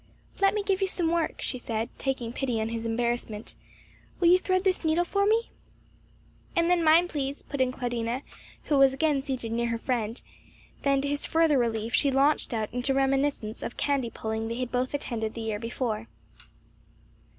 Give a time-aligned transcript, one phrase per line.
[0.39, 3.53] "Let me give you some work," she said, taking pity on his embarrassment;
[4.19, 5.51] "will you thread this needle for me?"
[6.55, 8.23] "And then mine, please," put in Claudina,
[8.63, 10.19] who was again seated near her friend;
[10.81, 14.47] then to his further relief she launched out into a reminiscence of a candy pulling
[14.47, 16.07] they had both attended the year before.